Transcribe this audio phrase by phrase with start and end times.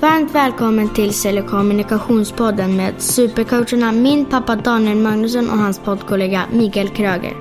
[0.00, 6.44] Varmt välkommen till Sälj och kommunikationspodden med supercoacherna min pappa Daniel Magnusson och hans poddkollega
[6.52, 7.36] Mikael Kröger.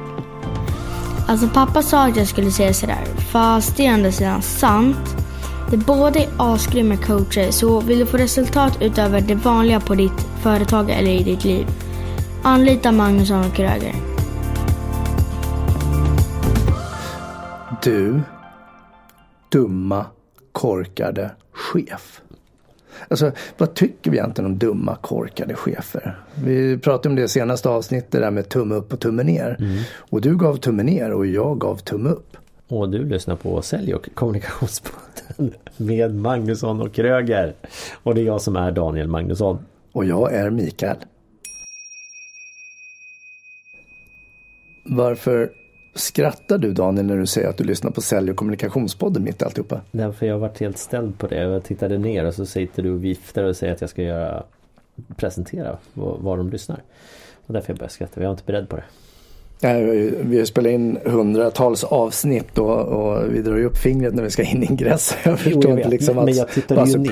[1.28, 5.16] Alltså pappa sa att jag skulle säga sådär, fast det är ändå sidan sant.
[5.72, 10.28] Det båda är asgrymma coacher, så vill du få resultat utöver det vanliga på ditt
[10.44, 11.68] företag eller i ditt liv,
[12.44, 13.94] anlita Magnusson och Kröger.
[17.84, 18.22] Du,
[19.50, 20.06] dumma,
[20.52, 22.22] korkade chef.
[23.08, 26.20] Alltså, vad tycker vi egentligen om dumma, korkade chefer?
[26.44, 29.56] Vi pratade om det senaste avsnittet, där med tumme upp och tumme ner.
[29.60, 29.78] Mm.
[29.96, 32.38] Och du gav tumme ner och jag gav tumme upp.
[32.68, 37.54] Och du lyssnar på Sälj och kommunikationspodden med Magnusson och Kröger.
[38.04, 39.60] Och det är jag som är Daniel Magnusson.
[39.92, 40.98] Och jag är Mikael.
[44.90, 45.52] Varför
[45.98, 49.46] Skrattar du Daniel när du säger att du lyssnar på Sälj och kommunikationspodden mitt i
[49.46, 49.82] alltihopa?
[49.92, 51.36] Därför jag har varit helt ställd på det.
[51.36, 54.44] Jag tittade ner och så sitter du och viftar och säger att jag ska göra
[55.16, 56.82] presentera var, de lyssnar.
[57.48, 58.22] Och därför jag börjar skratta.
[58.22, 58.84] Jag var inte beredd på det.
[59.62, 59.84] Nej,
[60.22, 64.44] vi spelar in hundratals avsnitt och, och, vi drar ju upp fingret när vi ska
[64.44, 65.18] in i ingress.
[65.24, 67.06] Jag förstår jo, jag inte liksom men jag tittade ju.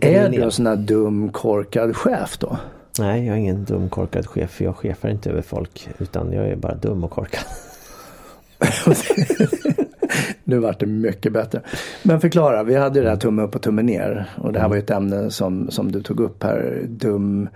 [0.00, 2.56] Jag är du en sån här dum korkad chef då?
[2.98, 4.60] Nej, jag är ingen dum korkad chef.
[4.60, 7.44] Jag chefar inte över folk utan jag är bara dum och korkad.
[10.44, 11.60] nu vart det mycket bättre.
[12.02, 14.30] Men förklara, vi hade ju det här tumme upp och tumme ner.
[14.36, 16.82] Och det här var ju ett ämne som, som du tog upp här.
[16.88, 17.48] Dum,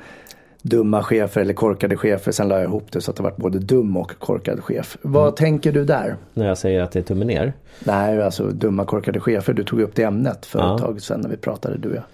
[0.63, 2.33] dumma chefer eller korkade chefer.
[2.33, 4.97] Sen la jag ihop det så att det var både dum och korkad chef.
[5.03, 5.35] Vad mm.
[5.35, 6.17] tänker du där?
[6.35, 7.53] När jag säger att det är tumme ner?
[7.85, 9.53] Nej, alltså dumma korkade chefer.
[9.53, 10.75] Du tog upp det ämnet för ja.
[10.75, 12.05] ett tag sedan när vi pratade du och jag.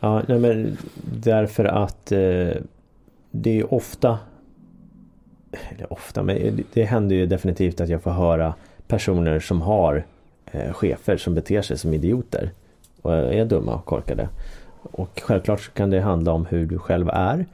[0.00, 0.76] Ja, nej, men
[1.14, 2.18] därför att eh,
[3.30, 4.18] det är ofta
[5.70, 8.54] eller ofta, men det händer ju definitivt att jag får höra
[8.86, 10.04] personer som har
[10.46, 12.50] eh, chefer som beter sig som idioter
[13.02, 14.28] och är dumma och korkade.
[14.82, 17.46] Och självklart så kan det handla om hur du själv är.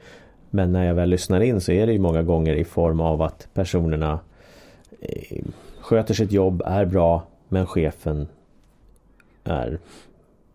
[0.49, 3.21] Men när jag väl lyssnar in så är det ju många gånger i form av
[3.21, 4.19] att personerna
[5.01, 5.43] eh,
[5.79, 8.27] sköter sitt jobb, är bra, men chefen
[9.43, 9.79] är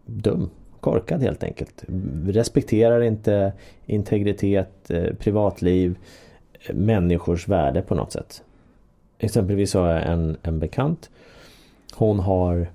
[0.07, 1.85] dum, korkad helt enkelt.
[2.27, 3.53] Respekterar inte
[3.87, 5.99] integritet, eh, privatliv,
[6.75, 8.43] människors värde på något sätt.
[9.19, 11.11] Exempelvis har jag en, en bekant.
[11.95, 12.69] Hon har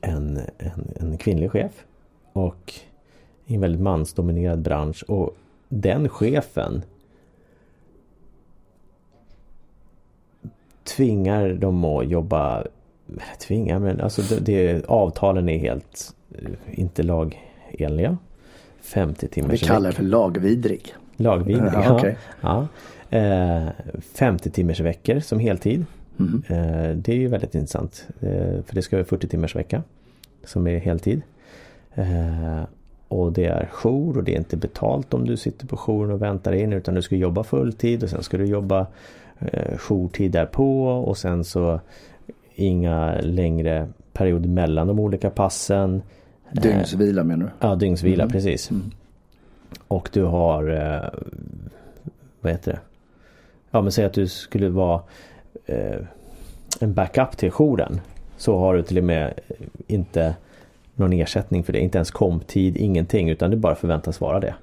[0.00, 1.84] en, en, en kvinnlig chef.
[2.32, 2.74] Och
[3.46, 5.04] i en väldigt mansdominerad bransch.
[5.08, 5.36] Och
[5.68, 6.82] den chefen
[10.84, 12.64] tvingar dem att jobba
[13.38, 18.18] Tvingar men alltså det, det, avtalen är helt eh, inte lagenliga.
[18.80, 20.94] 50 timmars Vi kallar det för lagvidrig.
[21.16, 21.94] Lagvidrig, ja.
[21.94, 22.14] Okay.
[22.40, 22.68] ja.
[23.10, 23.68] Eh,
[24.14, 25.86] 50 timmars veckor som heltid.
[26.18, 26.42] Mm.
[26.48, 28.06] Eh, det är ju väldigt intressant.
[28.20, 29.82] Eh, för det ska vara 40 timmars vecka
[30.44, 31.22] som är heltid.
[31.94, 32.62] Eh,
[33.08, 36.22] och det är jour och det är inte betalt om du sitter på jouren och
[36.22, 38.86] väntar in utan du ska jobba fulltid och sen ska du jobba
[39.38, 41.80] eh, jourtid därpå och sen så
[42.54, 46.02] inga längre perioder mellan de olika passen.
[46.52, 47.66] Dygnsvila menar du?
[47.66, 48.32] Ja, dygnsvila mm.
[48.32, 48.70] precis.
[48.70, 48.90] Mm.
[49.88, 51.20] Och du har eh,
[52.40, 52.78] Vad heter det?
[53.70, 55.02] Ja men säg att du skulle vara
[55.66, 56.00] eh,
[56.80, 58.00] En backup till jouren.
[58.36, 60.34] Så har du till och med eh, inte
[60.94, 61.80] någon ersättning för det.
[61.80, 63.30] Inte ens komptid, ingenting.
[63.30, 64.54] Utan du bara förväntas vara det.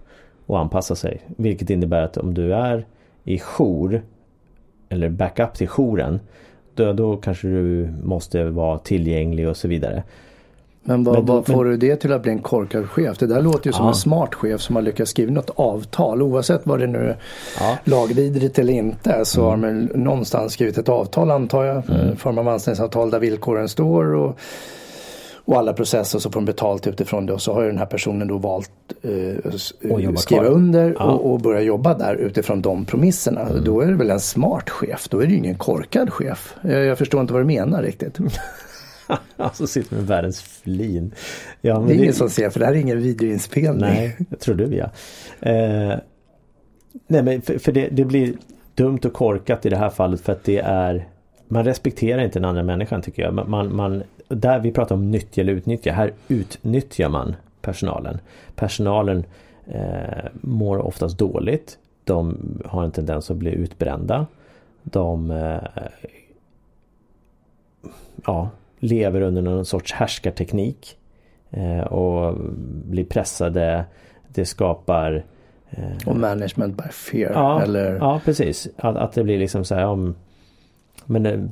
[0.45, 1.21] Och anpassa sig.
[1.37, 2.85] Vilket innebär att om du är
[3.23, 4.01] i jour
[4.89, 6.19] eller backup till jouren
[6.75, 10.03] då, då kanske du måste vara tillgänglig och så vidare.
[10.83, 13.17] Men vad, men, vad får men, du det till att bli en korkad chef?
[13.17, 13.89] Det där låter ju som ja.
[13.89, 16.21] en smart chef som har lyckats skriva något avtal.
[16.21, 17.17] Oavsett vad det nu är
[17.59, 17.77] ja.
[17.83, 19.49] lagvidrigt eller inte så mm.
[19.49, 21.89] har man någonstans skrivit ett avtal antar jag.
[21.89, 22.15] Mm.
[22.15, 24.15] form av anställningsavtal där villkoren står.
[24.15, 24.39] Och,
[25.45, 27.85] och alla processer så får de betalt utifrån det och så har ju den här
[27.85, 28.71] personen då valt
[29.01, 30.45] eh, skriva kvar.
[30.45, 31.05] under ja.
[31.05, 33.41] och, och, börja jobba där utifrån de promisserna.
[33.41, 33.63] Mm.
[33.63, 36.55] Då är det väl en smart chef, då är det ju ingen korkad chef.
[36.61, 38.17] Jag, jag förstår inte vad du menar riktigt.
[39.37, 41.13] alltså sitter med världens flin.
[41.61, 42.03] Ja, det är det...
[42.03, 43.79] ingen som ser för det här är ingen videoinspelning.
[43.79, 44.89] Nej, jag tror du ja.
[45.39, 45.99] Eh,
[47.07, 48.33] nej men för, för det, det, blir
[48.75, 51.07] dumt och korkat i det här fallet för att det är
[51.47, 53.49] Man respekterar inte den andra människan tycker jag.
[53.49, 55.91] Man, man, där vi pratar om nyttja eller utnyttja.
[55.91, 58.19] Här utnyttjar man personalen.
[58.55, 59.25] Personalen
[59.65, 61.77] eh, mår oftast dåligt.
[62.03, 64.25] De har en tendens att bli utbrända.
[64.83, 65.83] De eh,
[68.25, 68.49] ja,
[68.81, 70.97] lever under någon sorts härskarteknik
[71.49, 72.37] eh, och
[72.85, 73.85] blir pressade.
[74.27, 75.23] Det skapar
[75.69, 77.31] eh, och management by fear.
[77.33, 77.95] Ja, eller?
[77.95, 78.67] ja precis.
[78.77, 80.15] Att, att det blir liksom så här om
[81.05, 81.51] men,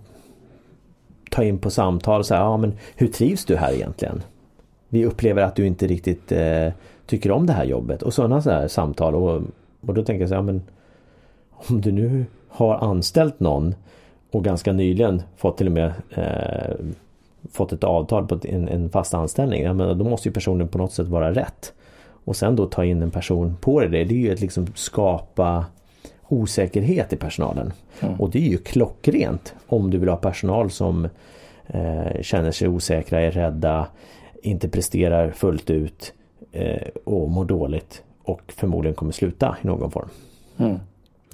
[1.31, 4.21] Ta in på samtal så här, ja men hur trivs du här egentligen?
[4.89, 6.71] vi upplever att du inte riktigt eh,
[7.05, 9.41] tycker om det här jobbet och sådana så här samtal och,
[9.81, 10.61] och då tänker jag så här, men
[11.49, 13.75] om du nu har anställt någon
[14.31, 16.75] och ganska nyligen fått till och med eh,
[17.51, 19.63] fått ett avtal på en, en fast anställning.
[19.63, 21.73] Ja, men då måste ju personen på något sätt vara rätt.
[22.25, 23.87] Och sen då ta in en person på det.
[23.87, 25.65] Det är ju att liksom skapa
[26.27, 27.73] osäkerhet i personalen.
[27.99, 28.19] Mm.
[28.19, 31.07] Och det är ju klockrent om du vill ha personal som
[31.67, 33.87] eh, känner sig osäkra, är rädda,
[34.43, 36.13] inte presterar fullt ut
[36.51, 40.09] eh, och mår dåligt och förmodligen kommer sluta i någon form.
[40.57, 40.79] Mm.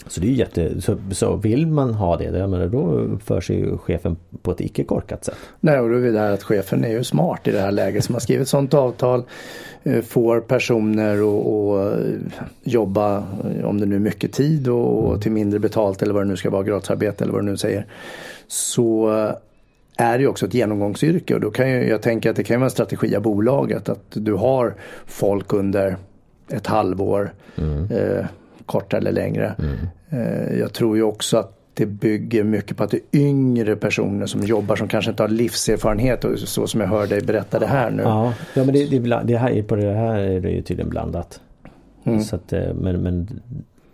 [0.07, 3.77] Så det är jätte, så, så vill man ha det, jag menar, då uppför sig
[3.77, 5.37] chefen på ett icke korkat sätt.
[5.59, 8.03] Nej, och då är det där att chefen är ju smart i det här läget
[8.03, 9.23] som har skrivit sånt avtal.
[9.83, 11.99] Eh, får personer att
[12.63, 13.23] jobba,
[13.63, 16.37] om det nu är mycket tid och, och till mindre betalt eller vad det nu
[16.37, 17.85] ska vara, gratisarbete eller vad du nu säger.
[18.47, 19.09] Så
[19.97, 22.65] är det också ett genomgångsyrke och då kan jag, jag tänka att det kan vara
[22.65, 24.73] en strategi av bolaget att du har
[25.05, 25.97] folk under
[26.49, 27.91] ett halvår mm.
[27.91, 28.25] eh,
[28.65, 29.55] kortare eller längre.
[29.59, 29.75] Mm.
[30.09, 34.25] Eh, jag tror ju också att det bygger mycket på att det är yngre personer
[34.25, 37.67] som jobbar som kanske inte har livserfarenhet och så som jag hör dig berätta det
[37.67, 38.03] här nu.
[38.03, 41.41] Ja, ja men det, det, det här, på det här är det ju tydligen blandat.
[42.03, 42.21] Mm.
[42.21, 43.41] Så att, eh, men, men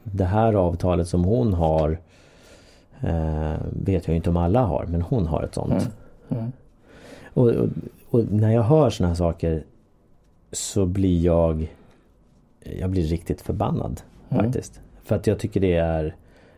[0.03, 1.99] det här avtalet som hon har
[3.01, 5.89] eh, vet jag inte om alla har men hon har ett sånt.
[6.29, 6.43] Mm.
[6.43, 6.51] Mm.
[7.33, 7.69] Och, och,
[8.09, 9.63] och, när jag hör såna här saker
[10.51, 11.67] så blir jag
[12.79, 14.01] jag blir riktigt förbannad.
[14.31, 14.45] Mm.
[14.45, 14.81] Faktiskt.
[15.03, 16.15] För att jag tycker det är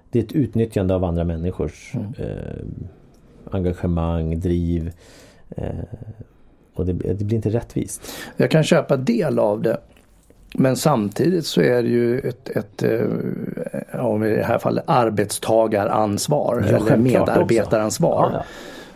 [0.09, 2.13] Det är ett utnyttjande av andra människors mm.
[2.17, 2.65] eh,
[3.51, 4.91] engagemang, driv.
[5.49, 5.69] Eh,
[6.73, 8.01] och det, det, blir inte rättvist.
[8.37, 9.77] Jag kan köpa del av det.
[10.55, 12.83] Men samtidigt så är det ju ett, ett
[13.93, 18.29] ja, i det här fallet arbetstagaransvar ja, eller medarbetaransvar.
[18.33, 18.43] Ja, ja.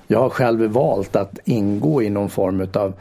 [0.08, 2.94] Jag har själv valt att ingå i någon form utav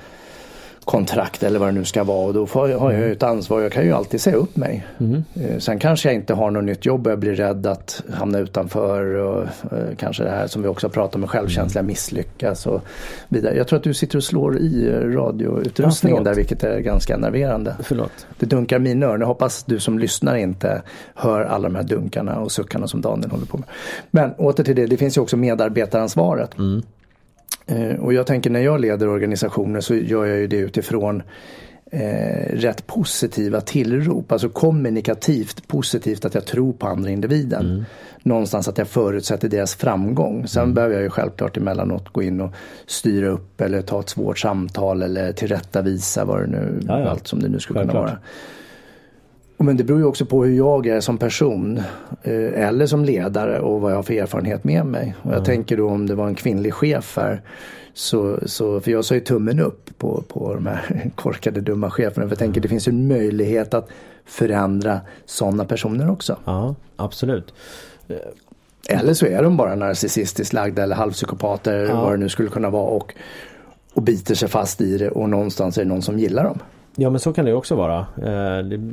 [0.87, 3.61] kontrakt eller vad det nu ska vara och då har jag ett ansvar.
[3.61, 4.87] Jag kan ju alltid säga upp mig.
[4.99, 5.25] Mm.
[5.61, 9.15] Sen kanske jag inte har något nytt jobb och jag blir rädd att hamna utanför
[9.15, 11.87] och eh, kanske det här som vi också pratar om med självkänsla mm.
[11.87, 12.81] misslyckas och
[13.29, 13.57] vidare.
[13.57, 17.77] Jag tror att du sitter och slår i radioutrustningen ja, där vilket är ganska nerverande.
[17.83, 18.27] Förlåt.
[18.39, 19.21] Det dunkar mina öron.
[19.21, 20.83] Jag hoppas du som lyssnar inte
[21.15, 23.67] hör alla de här dunkarna och suckarna som Daniel håller på med.
[24.11, 26.59] Men åter till det, det finns ju också medarbetaransvaret.
[26.59, 26.83] Mm.
[27.67, 31.23] Eh, och jag tänker när jag leder organisationer så gör jag ju det utifrån
[31.91, 37.67] eh, rätt positiva tillrop, alltså kommunikativt positivt att jag tror på andra individen.
[37.67, 37.85] Mm.
[38.23, 40.49] Någonstans att jag förutsätter deras framgång.
[40.49, 40.75] Sen mm.
[40.75, 42.55] behöver jag ju självklart emellanåt gå in och
[42.87, 47.09] styra upp eller ta ett svårt samtal eller tillrättavisa vad det nu, ja, ja.
[47.09, 48.19] allt som det nu skulle kunna vara.
[49.59, 51.81] Men det beror ju också på hur jag är som person
[52.23, 55.15] eh, eller som ledare och vad jag har för erfarenhet med mig.
[55.23, 55.45] Och jag mm.
[55.45, 57.43] tänker då om det var en kvinnlig chef här
[57.95, 62.27] så, så, för jag sa ju tummen upp på, på de här korkade dumma cheferna.
[62.27, 63.89] För jag tänker det finns en möjlighet att
[64.25, 66.37] förändra sådana personer också.
[66.45, 67.55] Ja, absolut.
[68.89, 72.01] Eller så är de bara narcissistiskt lagda eller halvpsykopater, ja.
[72.01, 72.91] vad det nu skulle kunna vara.
[72.91, 73.15] Och,
[73.93, 76.59] och biter sig fast i det och någonstans är det någon som gillar dem.
[76.97, 77.99] Ja men så kan det också vara.
[77.99, 78.93] Eh, det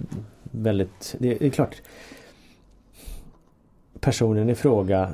[0.51, 1.81] väldigt, det är klart
[4.03, 5.09] personen i fråga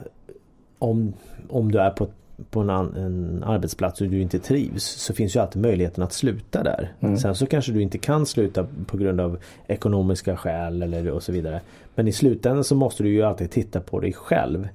[0.79, 1.13] om,
[1.49, 2.07] om du är på,
[2.49, 6.63] på en, en, arbetsplats och du inte trivs så finns ju alltid möjligheten att sluta
[6.63, 6.93] där.
[6.99, 7.17] Mm.
[7.17, 11.31] Sen så kanske du inte kan sluta på grund av ekonomiska skäl eller och så
[11.31, 11.61] vidare.
[11.95, 14.67] Men i slutändan så måste du ju alltid titta på dig själv.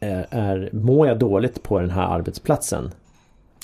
[0.00, 2.90] Är, är, mår jag dåligt på den här arbetsplatsen?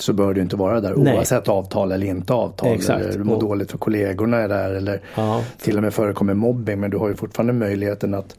[0.01, 1.15] Så bör du inte vara där Nej.
[1.15, 2.73] oavsett avtal eller inte avtal.
[2.73, 3.01] Exakt.
[3.01, 3.41] Eller du mår och...
[3.41, 5.43] dåligt för kollegorna är där eller ja.
[5.57, 8.35] till och med förekommer mobbing men du har ju fortfarande möjligheten att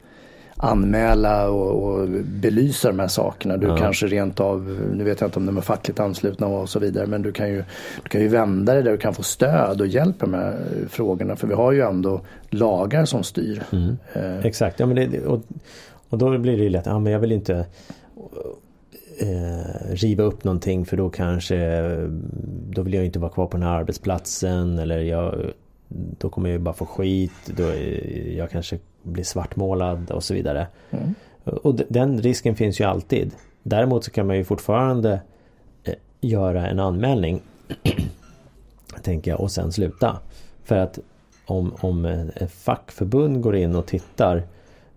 [0.57, 3.57] anmäla och, och belysa de här sakerna.
[3.57, 3.77] Du ja.
[3.77, 7.07] kanske rent av, nu vet jag inte om de är fackligt anslutna och så vidare,
[7.07, 7.63] men du kan ju,
[8.03, 10.57] du kan ju vända dig där du kan få stöd och hjälp med de här
[10.89, 11.35] frågorna.
[11.35, 13.63] För vi har ju ändå lagar som styr.
[13.71, 13.97] Mm.
[14.13, 14.45] Eh.
[14.45, 15.41] Exakt, ja, men det, och,
[16.09, 17.65] och då blir det ju lätt, ja men jag vill inte
[19.23, 21.81] eh, riva upp någonting för då kanske
[22.69, 25.53] då vill jag inte vara kvar på den här arbetsplatsen eller jag
[25.93, 27.63] då kommer jag bara få skit, då
[28.37, 30.67] jag kanske blir svartmålad och så vidare.
[30.91, 31.15] Mm.
[31.43, 33.31] Och den risken finns ju alltid.
[33.63, 35.21] Däremot så kan man ju fortfarande
[35.83, 37.41] eh, göra en anmälning
[39.03, 40.19] tänker jag och sen sluta.
[40.63, 40.99] För att
[41.45, 44.43] om, om ett fackförbund går in och tittar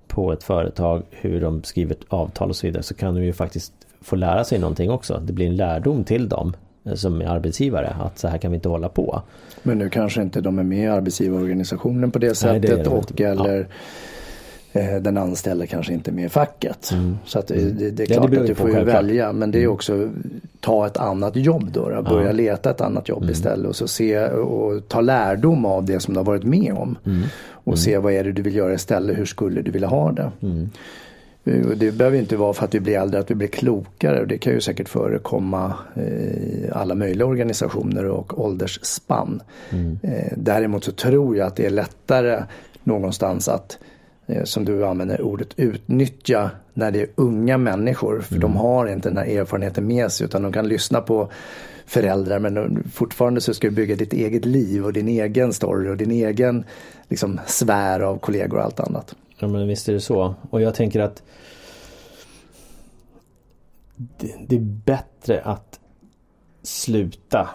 [0.06, 3.72] på ett företag hur de skriver avtal och så vidare så kan de ju faktiskt
[4.00, 5.22] får lära sig någonting också.
[5.26, 8.54] Det blir en lärdom till dem eh, som är arbetsgivare att så här kan vi
[8.54, 9.22] inte hålla på.
[9.62, 13.20] Men nu kanske inte de är med i arbetsgivarorganisationen på det sättet Nej, det och
[13.20, 13.68] eller
[14.72, 16.90] eh, den anställde kanske inte är med i facket.
[16.92, 17.18] Mm.
[17.24, 19.58] Så att det, det, det är klart det att du får ju välja men det
[19.58, 19.74] är mm.
[19.74, 20.10] också
[20.60, 21.88] ta ett annat jobb då.
[21.90, 22.32] då börja ja.
[22.32, 23.32] leta ett annat jobb mm.
[23.32, 26.98] istället och så se och ta lärdom av det som du har varit med om.
[27.04, 27.22] Mm.
[27.48, 27.76] Och mm.
[27.76, 30.30] se vad är det du vill göra istället, hur skulle du vilja ha det.
[31.46, 34.38] Eh, det behöver inte vara för att vi blir äldre att vi blir klokare det
[34.38, 39.42] kan ju säkert förekomma i alla möjliga organisationer och åldersspann.
[39.70, 39.98] Mm.
[40.02, 42.42] Eh, däremot så tror jag att det är lättare
[42.84, 43.78] någonstans att
[44.26, 48.20] eh, som du använder ordet utnyttja när det är unga människor.
[48.20, 48.40] För mm.
[48.40, 51.30] de har inte den här erfarenheten med sig utan de kan lyssna på
[51.86, 55.96] föräldrar men fortfarande så ska du bygga ditt eget liv och din egen story och
[55.96, 56.64] din egen
[57.08, 59.14] liksom, sfär av kollegor och allt annat.
[59.38, 60.34] Ja men visst är det så.
[60.50, 61.22] Och jag tänker att
[63.96, 65.80] det, det är bättre att
[66.62, 67.48] sluta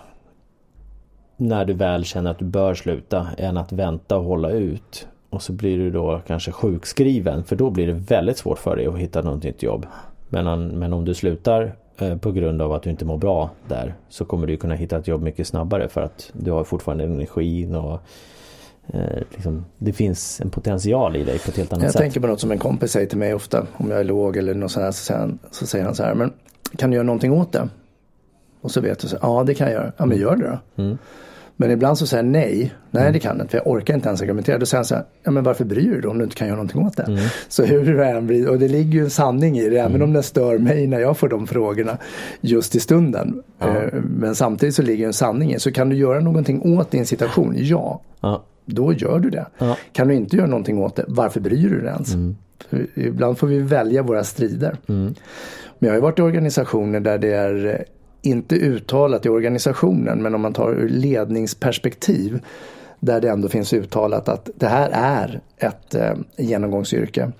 [1.38, 5.08] när du väl känner att du bör sluta än att vänta och hålla ut.
[5.30, 8.88] Och så blir du då kanske sjukskriven för då blir det väldigt svårt för dig
[8.88, 9.86] att hitta något nytt jobb.
[10.30, 13.94] Men, men om du slutar eh, på grund av att du inte mår bra där
[14.10, 17.76] så kommer du kunna hitta ett jobb mycket snabbare för att du har fortfarande energin
[17.76, 18.02] och
[19.30, 22.00] liksom, det finns en potential i dig på ett helt annat jag sätt.
[22.00, 24.38] Jag tänker på något som en kompis säger till mig ofta om jag är låg
[24.38, 26.34] eller något sånt här, så säger, han, så säger han så här, men
[26.78, 27.70] kan du göra någonting åt det?
[28.62, 30.84] Och så vet du, så, ja det kan jag göra, ja men gör det då.
[30.84, 30.98] Mm.
[31.56, 33.14] Men ibland så säger jag nej, nej mm.
[33.14, 34.58] det kan jag inte, för jag orkar inte ens argumentera.
[34.58, 36.48] Då säger han så här, ja men varför bryr du dig om du inte kan
[36.48, 37.04] göra någonting åt det?
[37.04, 37.20] Mm.
[37.48, 39.92] Så hur det än blir, och det ligger ju en sanning i det, mm.
[39.92, 41.98] även om det stör mig när jag får de frågorna
[42.42, 43.44] just i stunden.
[43.60, 43.68] Ja.
[43.68, 47.06] Eh, men samtidigt så ligger en sanning i, så kan du göra någonting åt din
[47.06, 47.56] situation?
[47.58, 48.02] Ja.
[48.22, 49.46] ja då gör du det.
[49.58, 49.78] Ja.
[49.92, 52.14] Kan du inte göra någonting åt det, varför bryr du dig ens?
[52.14, 52.36] Mm.
[52.96, 54.78] Ibland får vi välja våra strider.
[54.88, 55.16] Mm.
[55.80, 57.76] Men jag har ju varit i organisationer där det är eh,
[58.22, 62.40] inte uttalat i organisationen men om man tar ur ledningsperspektiv
[63.00, 67.32] där det ändå finns uttalat att det här är ett eh, genomgångsyrke.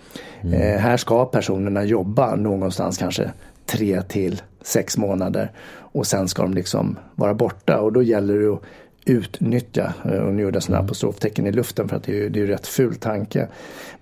[0.42, 0.54] Mm.
[0.54, 3.32] Eh, här ska personerna jobba någonstans kanske
[3.66, 8.54] tre till sex månader och sen ska de liksom vara borta och då gäller det
[8.54, 8.62] att
[9.06, 12.42] utnyttja, och eh, nu gjorde jag sådana apostroftecken i luften för att det är, det
[12.42, 13.48] är rätt ful tanke.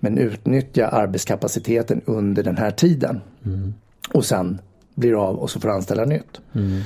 [0.00, 3.20] Men utnyttja arbetskapaciteten under den här tiden.
[3.44, 3.74] Mm.
[4.14, 4.60] Och sen
[4.94, 6.40] blir av och så får anställa nytt.
[6.52, 6.80] Mm.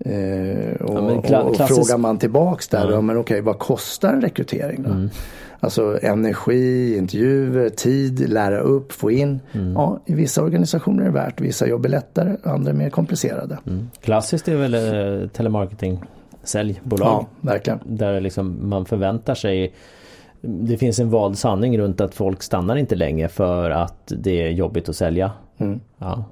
[0.00, 3.00] Eh, och, ja, och, och frågar man tillbaks där, ja.
[3.00, 4.90] men okej vad kostar en rekrytering då?
[4.90, 5.10] Mm.
[5.60, 9.40] Alltså energi, intervjuer, tid, lära upp, få in.
[9.52, 9.72] Mm.
[9.72, 13.58] Ja, i vissa organisationer är det värt, vissa jobb är lättare, andra är mer komplicerade.
[13.66, 13.90] Mm.
[14.00, 16.04] Klassiskt är väl eh, telemarketing
[16.42, 17.08] säljbolag.
[17.08, 17.78] Ja, verkligen.
[17.84, 19.72] Där liksom man förväntar sig
[20.40, 24.50] det finns en vald sanning runt att folk stannar inte länge för att det är
[24.50, 25.32] jobbigt att sälja.
[25.58, 25.80] Mm.
[25.98, 26.24] Ja.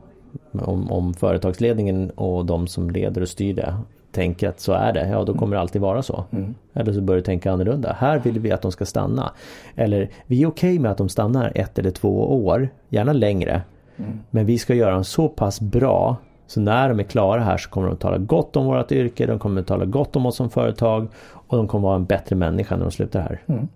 [0.53, 3.77] Om, om företagsledningen och de som leder och styr det
[4.13, 6.25] tänker att så är det, ja då kommer det alltid vara så.
[6.31, 6.55] Mm.
[6.73, 7.97] Eller så börjar du tänka annorlunda.
[7.99, 9.33] Här vill vi att de ska stanna.
[9.75, 13.63] Eller vi är okej okay med att de stannar ett eller två år, gärna längre.
[13.97, 14.21] Mm.
[14.31, 17.71] Men vi ska göra dem så pass bra så när de är klara här så
[17.71, 21.09] kommer de tala gott om vårt yrke, de kommer tala gott om oss som företag
[21.33, 23.43] och de kommer vara en bättre människa när de slutar här.
[23.47, 23.69] Mm.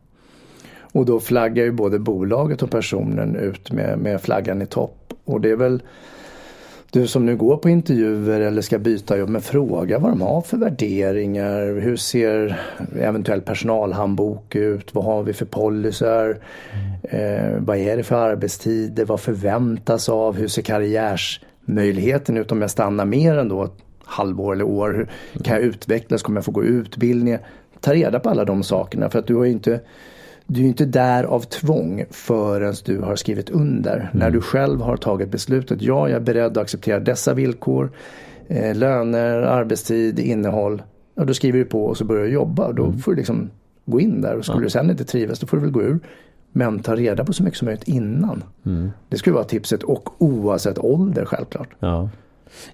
[0.92, 5.14] Och då flaggar ju både bolaget och personen ut med, med flaggan i topp.
[5.24, 5.82] Och det är väl
[6.92, 10.40] du som nu går på intervjuer eller ska byta jobb, men fråga vad de har
[10.40, 11.80] för värderingar.
[11.80, 12.60] Hur ser
[13.00, 14.94] eventuell personalhandbok ut?
[14.94, 16.38] Vad har vi för policer?
[16.72, 17.00] Mm.
[17.02, 19.04] Eh, vad är det för arbetstider?
[19.04, 20.36] Vad förväntas av?
[20.36, 25.08] Hur ser karriärs möjligheten ut om jag stannar mer än då ett halvår eller år.
[25.44, 26.22] Kan jag utvecklas?
[26.22, 27.40] Kommer jag få gå utbildningar?
[27.80, 29.80] Ta reda på alla de sakerna för att du har inte
[30.52, 33.96] du är inte där av tvång förrän du har skrivit under.
[33.96, 34.06] Mm.
[34.12, 37.90] När du själv har tagit beslutet, ja jag är beredd att acceptera dessa villkor,
[38.48, 40.82] eh, löner, arbetstid, innehåll.
[41.14, 42.98] Ja, då skriver du på och så börjar du jobba då mm.
[42.98, 43.50] får du liksom
[43.84, 44.64] gå in där och skulle ja.
[44.64, 45.98] du sen inte trivas då får du väl gå ur.
[46.52, 48.44] Men ta reda på så mycket som möjligt innan.
[48.66, 48.90] Mm.
[49.08, 51.68] Det skulle vara tipset och oavsett ålder självklart.
[51.78, 52.10] Ja,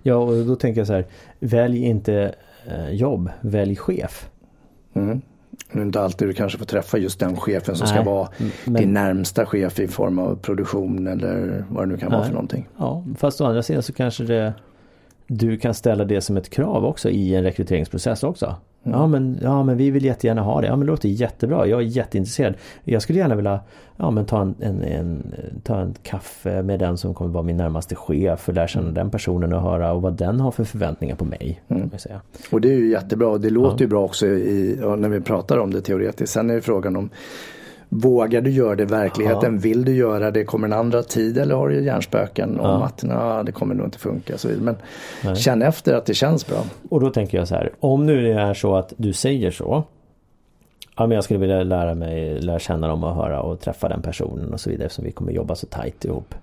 [0.02, 1.06] ja och då tänker jag så här.
[1.40, 2.34] Välj inte
[2.66, 4.30] eh, jobb, välj chef.
[4.94, 5.20] Mm.
[5.72, 8.28] Det är inte alltid du kanske får träffa just den chefen som Nej, ska vara
[8.64, 8.74] men...
[8.74, 12.16] din närmsta chef i form av produktion eller vad det nu kan Nej.
[12.18, 12.68] vara för någonting.
[12.76, 14.54] Ja, fast å andra sidan så kanske det
[15.26, 18.56] du kan ställa det som ett krav också i en rekryteringsprocess också.
[18.86, 18.98] Mm.
[18.98, 20.66] Ja, men, ja men vi vill jättegärna ha det.
[20.66, 21.66] Ja men det låter jättebra.
[21.66, 22.54] Jag är jätteintresserad.
[22.84, 23.60] Jag skulle gärna vilja
[23.96, 27.56] ja, men ta, en, en, en, ta en kaffe med den som kommer vara min
[27.56, 28.94] närmaste chef och lära känna mm.
[28.94, 31.60] den personen och höra och vad den har för förväntningar på mig.
[31.68, 31.90] Mm.
[32.50, 33.38] Och det är ju jättebra.
[33.38, 33.80] Det låter ja.
[33.80, 36.32] ju bra också i, när vi pratar om det teoretiskt.
[36.32, 37.10] Sen är frågan om
[37.88, 39.54] Vågar du göra det i verkligheten?
[39.54, 39.60] Ja.
[39.60, 40.44] Vill du göra det?
[40.44, 42.84] Kommer en andra tid eller har du hjärnspöken om ja.
[42.84, 44.38] att nah, det kommer nog inte funka?
[44.38, 44.76] Så Men
[45.24, 45.36] Nej.
[45.36, 46.64] känn efter att det känns bra.
[46.88, 49.84] Och då tänker jag så här, om nu det är så att du säger så
[50.96, 54.02] ja, men jag skulle vilja lära mig, lära känna dem och höra och träffa den
[54.02, 56.34] personen och så vidare eftersom vi kommer jobba så tajt ihop.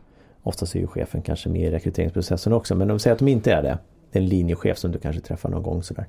[0.43, 3.53] Oftast är ju chefen kanske med i rekryteringsprocessen också men de säger att de inte
[3.53, 3.77] är det.
[4.11, 6.05] Det är en linjechef som du kanske träffar någon gång sådär.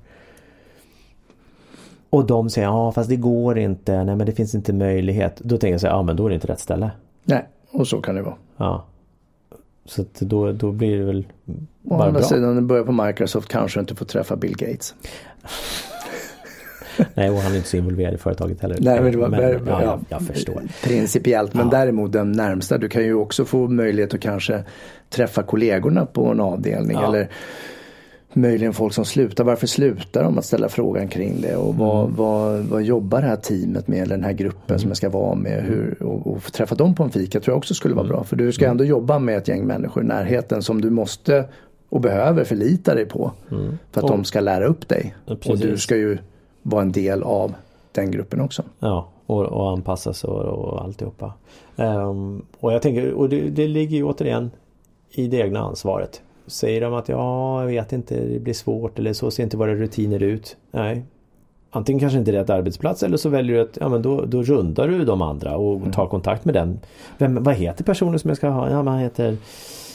[2.14, 5.40] Och de säger ja fast det går inte, nej men det finns inte möjlighet.
[5.44, 6.90] Då tänker jag så ja men då är det inte rätt ställe.
[7.24, 8.34] Nej, och så kan det vara.
[8.56, 8.84] Ja.
[9.84, 11.26] Så då, då blir det väl
[11.84, 14.94] Å andra sidan, när du börjar på Microsoft kanske du inte får träffa Bill Gates.
[17.14, 18.78] Nej, och han är inte så involverad i företaget heller.
[18.80, 20.62] Nej, men var, men, ja, ja, jag, jag förstår.
[20.84, 21.78] Principiellt, men ja.
[21.78, 22.78] däremot den närmsta.
[22.78, 24.64] Du kan ju också få möjlighet att kanske
[25.10, 26.96] träffa kollegorna på en avdelning.
[26.96, 27.08] Ja.
[27.08, 27.28] Eller
[28.36, 29.44] möjligen folk som slutar.
[29.44, 30.38] Varför slutar de?
[30.38, 31.56] Att ställa frågan kring det.
[31.56, 32.16] Och vad, mm.
[32.16, 34.02] vad, vad jobbar det här teamet med?
[34.02, 34.78] Eller den här gruppen mm.
[34.78, 35.64] som jag ska vara med.
[35.64, 38.16] Hur, och, och träffa dem på en fika tror jag också skulle vara mm.
[38.16, 38.24] bra.
[38.24, 38.70] För du ska mm.
[38.70, 41.44] ändå jobba med ett gäng människor i närheten som du måste
[41.88, 43.32] och behöver förlita dig på.
[43.50, 43.78] Mm.
[43.92, 45.14] För att och, de ska lära upp dig.
[45.26, 46.18] och du ska ju
[46.62, 47.54] vara en del av
[47.92, 48.62] den gruppen också.
[48.78, 51.32] Ja, och, och anpassas och, och alltihopa.
[51.76, 54.50] Um, och jag tänker, och det, det ligger ju återigen
[55.10, 56.22] i det egna ansvaret.
[56.46, 59.74] Säger de att ja, jag vet inte, det blir svårt eller så ser inte våra
[59.74, 60.56] rutiner ut.
[60.70, 61.02] Nej.
[61.70, 64.88] Antingen kanske inte rätt arbetsplats eller så väljer du att ja, men då, då rundar
[64.88, 65.92] du de andra och mm.
[65.92, 66.80] tar kontakt med den.
[67.18, 68.70] Vem, vad heter personen som jag ska ha?
[68.70, 69.36] Ja, man heter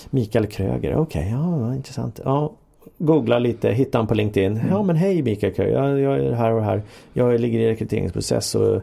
[0.09, 0.95] Mikael Kröger.
[0.95, 2.19] Okej, okay, ja, intressant.
[2.25, 2.51] Ja,
[2.97, 4.57] googla lite, hitta honom på LinkedIn.
[4.57, 4.67] Mm.
[4.69, 6.81] Ja men hej Mikael Kröger, jag, jag är här och här.
[7.13, 8.81] Jag ligger i rekryteringsprocess och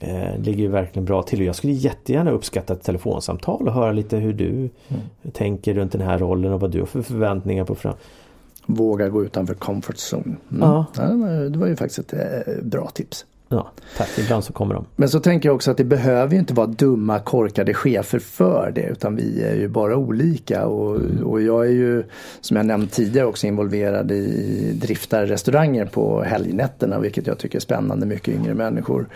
[0.00, 1.44] eh, ligger ju verkligen bra till.
[1.44, 4.70] Jag skulle jättegärna uppskatta ett telefonsamtal och höra lite hur du mm.
[5.32, 7.94] tänker runt den här rollen och vad du har för förväntningar på fram.
[8.66, 10.36] Våga gå utanför comfort zone.
[10.50, 10.60] Mm.
[10.60, 10.86] Ja.
[10.96, 11.02] ja.
[11.48, 13.24] det var ju faktiskt ett eh, bra tips.
[13.50, 14.18] Ja, tack.
[14.18, 14.86] Ibland så kommer de.
[14.96, 18.72] Men så tänker jag också att det behöver ju inte vara dumma korkade chefer för
[18.74, 21.24] det utan vi är ju bara olika och, mm.
[21.24, 22.04] och jag är ju
[22.40, 27.60] som jag nämnt tidigare också involverad i driftar restauranger på helgnätterna vilket jag tycker är
[27.60, 29.08] spännande, mycket yngre människor.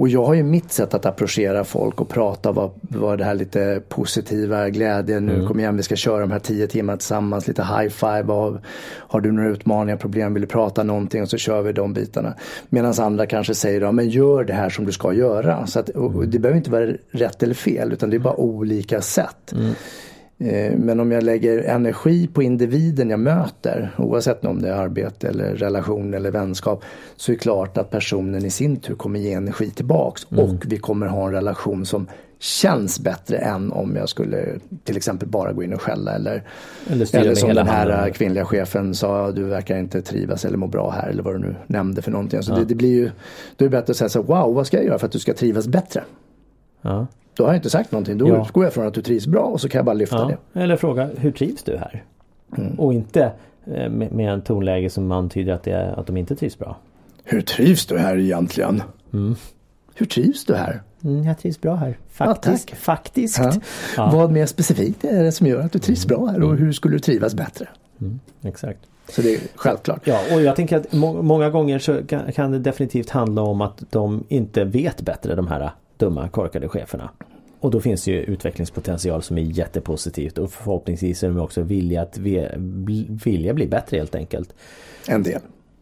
[0.00, 3.34] Och jag har ju mitt sätt att approchera folk och prata vad, vad det här
[3.34, 5.46] lite positiva, glädjen, nu mm.
[5.46, 8.32] kom igen vi ska köra de här tio timmarna tillsammans, lite high five.
[8.32, 11.92] Av, har du några utmaningar, problem, vill du prata någonting och så kör vi de
[11.92, 12.34] bitarna.
[12.68, 15.66] Medan andra kanske säger ja, men gör det här som du ska göra.
[15.66, 15.90] Så att,
[16.26, 19.52] det behöver inte vara rätt eller fel utan det är bara olika sätt.
[19.52, 19.74] Mm.
[20.40, 25.28] Eh, men om jag lägger energi på individen jag möter, oavsett om det är arbete
[25.28, 26.84] eller relation eller vänskap,
[27.16, 30.44] så är det klart att personen i sin tur kommer ge energi tillbaks mm.
[30.44, 32.06] och vi kommer ha en relation som
[32.38, 36.42] känns bättre än om jag skulle till exempel bara gå in och skälla eller,
[36.90, 38.12] eller, eller som den här handen.
[38.12, 41.54] kvinnliga chefen sa, du verkar inte trivas eller må bra här eller vad du nu
[41.66, 42.42] nämnde för någonting.
[42.42, 42.56] Så ja.
[42.56, 43.10] det, det, blir ju,
[43.56, 45.18] då är det bättre att säga så wow vad ska jag göra för att du
[45.18, 46.02] ska trivas bättre?
[46.82, 47.06] Ja.
[47.34, 48.18] Då har jag inte sagt någonting.
[48.18, 48.42] Då ja.
[48.42, 50.36] utgår jag från att du trivs bra och så kan jag bara lyfta ja.
[50.52, 50.60] det.
[50.60, 52.04] Eller fråga, hur trivs du här?
[52.58, 52.80] Mm.
[52.80, 53.32] Och inte
[53.66, 56.76] eh, med, med en tonläge som antyder att, det är, att de inte trivs bra.
[57.24, 58.82] Hur trivs du här egentligen?
[59.12, 59.36] Mm.
[59.94, 60.82] Hur trivs du här?
[61.04, 61.98] Mm, jag trivs bra här.
[62.10, 62.70] Faktiskt.
[62.70, 63.38] Ja, Faktiskt.
[63.38, 63.52] Ja.
[63.96, 64.10] Ja.
[64.12, 66.62] Vad mer specifikt är det som gör att du trivs bra här och mm.
[66.62, 67.68] hur skulle du trivas bättre?
[68.00, 68.80] Mm, exakt.
[69.08, 70.00] Så det är självklart.
[70.04, 73.60] Ja, och jag tänker att må många gånger så kan, kan det definitivt handla om
[73.60, 77.10] att de inte vet bättre de här dumma korkade cheferna.
[77.60, 82.02] Och då finns det ju utvecklingspotential som är jättepositivt och förhoppningsvis är de också villiga
[82.02, 82.18] att
[83.24, 84.54] vilja bli bättre helt enkelt.
[85.08, 85.40] En del.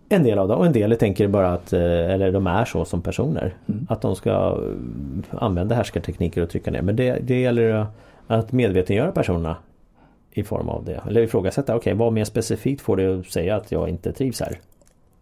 [0.09, 2.85] En del av dem och en del tänker bara att, eh, eller de är så
[2.85, 3.55] som personer.
[3.69, 3.87] Mm.
[3.89, 6.83] Att de ska eh, använda härskartekniker och trycka ner.
[6.83, 7.87] Men det, det gäller
[8.27, 9.57] att medvetengöra personerna
[10.31, 11.01] i form av det.
[11.09, 14.59] Eller ifrågasätta, okej okay, vad mer specifikt får att säga att jag inte trivs här?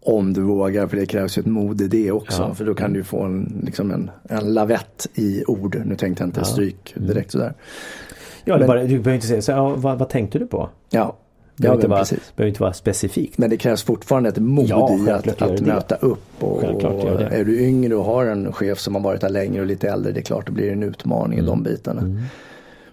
[0.01, 2.41] Om du vågar, för det krävs ju ett mod i det också.
[2.41, 2.53] Ja.
[2.53, 5.81] För då kan du få en, liksom en, en lavett i ord.
[5.85, 6.45] Nu tänkte jag inte ja.
[6.45, 7.07] stryk mm.
[7.07, 7.53] direkt sådär.
[8.43, 10.69] Ja, men, bara, du behöver inte säga så, ja, vad, vad tänkte du på?
[10.89, 11.17] Ja,
[11.55, 12.05] det behöver, inte vara,
[12.35, 13.37] behöver inte vara specifikt.
[13.37, 16.43] Men det krävs fortfarande ett mod ja, i att, att möta upp.
[16.43, 19.67] Och, och är du yngre och har en chef som har varit där längre och
[19.67, 21.45] lite äldre, det är klart det blir en utmaning mm.
[21.45, 22.01] i de bitarna.
[22.01, 22.21] Mm.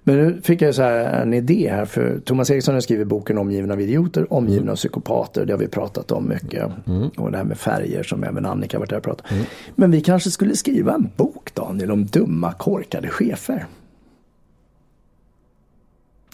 [0.07, 3.39] Men nu fick jag så här en idé här för Thomas Eriksson har skrivit boken
[3.39, 4.73] Omgiven av idioter, omgiven mm.
[4.73, 5.47] av psykopater.
[5.47, 6.71] Det har vi pratat om mycket.
[6.87, 7.09] Mm.
[7.09, 9.45] Och det här med färger som även Annika varit där och pratat mm.
[9.75, 13.67] Men vi kanske skulle skriva en bok Daniel om dumma korkade chefer.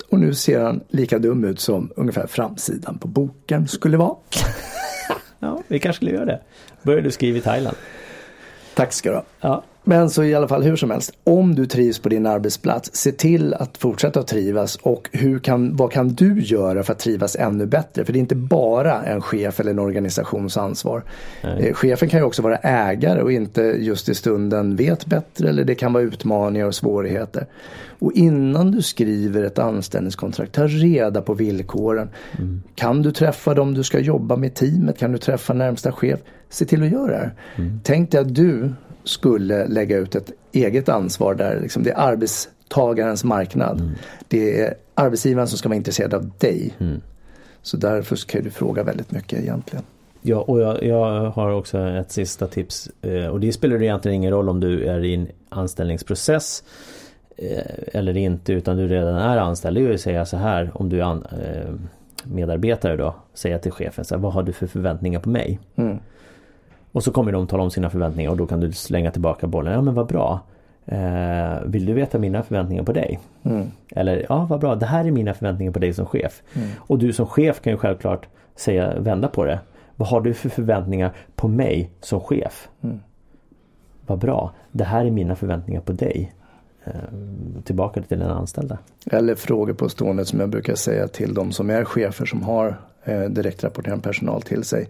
[0.08, 4.16] Och nu ser han lika dum ut som ungefär framsidan på boken skulle vara.
[5.38, 6.40] ja, vi kanske skulle göra det.
[6.82, 7.76] Börjar du skriva i Thailand.
[8.74, 9.24] Tack ska du ha.
[9.40, 9.64] Ja.
[9.90, 13.12] Men så i alla fall hur som helst, om du trivs på din arbetsplats, se
[13.12, 17.36] till att fortsätta att trivas och hur kan, vad kan du göra för att trivas
[17.36, 18.04] ännu bättre?
[18.04, 21.02] För det är inte bara en chef eller en organisations ansvar.
[21.42, 25.64] Eh, chefen kan ju också vara ägare och inte just i stunden vet bättre eller
[25.64, 27.46] det kan vara utmaningar och svårigheter.
[27.98, 32.08] Och innan du skriver ett anställningskontrakt, ta reda på villkoren.
[32.38, 32.62] Mm.
[32.74, 34.98] Kan du träffa dem du ska jobba med teamet?
[34.98, 36.20] Kan du träffa närmsta chef?
[36.48, 37.30] Se till att göra det.
[37.56, 37.80] Mm.
[37.84, 38.72] Tänk dig att du
[39.04, 43.80] skulle lägga ut ett eget ansvar där liksom det är arbetstagarens marknad.
[43.80, 43.92] Mm.
[44.28, 46.74] Det är arbetsgivaren som ska vara intresserad av dig.
[46.78, 47.00] Mm.
[47.62, 49.84] Så därför kan du fråga väldigt mycket egentligen.
[50.22, 52.90] Ja, och jag, jag, har också ett sista tips.
[53.02, 56.64] Eh, och det spelar egentligen ingen roll om du är i en anställningsprocess
[57.36, 57.58] eh,
[57.92, 59.76] eller inte utan du redan är anställd.
[59.76, 61.74] Det är ju att säga så här om du är eh,
[62.24, 63.14] medarbetare då.
[63.34, 65.58] Säga till chefen så här, vad har du för förväntningar på mig?
[65.76, 65.98] Mm.
[66.92, 69.72] Och så kommer de tala om sina förväntningar och då kan du slänga tillbaka bollen.
[69.72, 70.40] Ja men vad bra.
[70.86, 73.18] Eh, vill du veta mina förväntningar på dig?
[73.42, 73.66] Mm.
[73.90, 76.42] Eller ja vad bra, det här är mina förväntningar på dig som chef.
[76.54, 76.68] Mm.
[76.78, 79.60] Och du som chef kan ju självklart säga, vända på det.
[79.96, 82.68] Vad har du för förväntningar på mig som chef?
[82.80, 83.00] Mm.
[84.06, 86.32] Vad bra, det här är mina förväntningar på dig.
[86.84, 86.92] Eh,
[87.64, 88.78] tillbaka till den anställda.
[89.06, 92.76] Eller frågor på stående som jag brukar säga till de som är chefer som har
[93.04, 94.88] eh, direktrapporterande personal till sig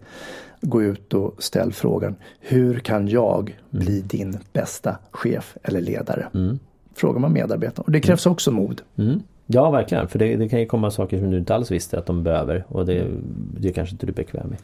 [0.61, 4.09] gå ut och ställ frågan Hur kan jag bli mm.
[4.09, 6.27] din bästa chef eller ledare?
[6.35, 6.59] Mm.
[6.95, 8.33] Frågar man medarbetarna och det krävs mm.
[8.33, 8.83] också mod.
[8.97, 9.23] Mm.
[9.53, 12.07] Ja verkligen, för det, det, kan ju komma saker som du inte alls visste att
[12.07, 13.07] de behöver och det,
[13.59, 14.59] det kanske inte du är bekväm med.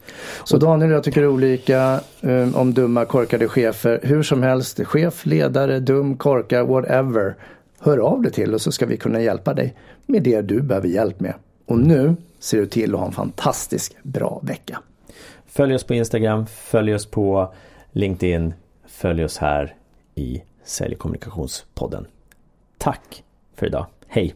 [0.44, 4.00] Så Daniel jag tycker olika um, om dumma korkade chefer.
[4.02, 7.34] Hur som helst, chef, ledare, dum, korkad, whatever.
[7.80, 9.74] Hör av dig till oss så ska vi kunna hjälpa dig
[10.06, 11.34] med det du behöver hjälp med.
[11.66, 14.82] Och nu ser du till att ha en fantastisk bra vecka.
[15.46, 17.54] Följ oss på Instagram, följ oss på
[17.92, 18.54] LinkedIn,
[18.86, 19.74] följ oss här
[20.14, 22.06] i Säljkommunikationspodden.
[22.78, 23.24] Tack
[23.54, 23.86] för idag.
[24.06, 24.34] Hej!